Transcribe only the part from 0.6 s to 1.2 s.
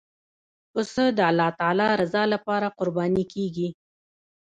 پسه د